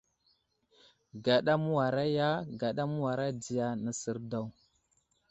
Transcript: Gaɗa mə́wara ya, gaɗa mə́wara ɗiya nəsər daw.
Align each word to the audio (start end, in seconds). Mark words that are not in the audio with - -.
Gaɗa 1.23 1.53
mə́wara 1.63 2.03
ya, 2.17 2.29
gaɗa 2.59 2.83
mə́wara 2.91 3.25
ɗiya 3.41 3.67
nəsər 3.83 4.17
daw. 4.31 4.45